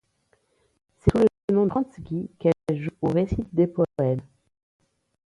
[0.97, 4.21] C’est sous le nom de Franz Guy qu’elle joue ou récite des poèmes.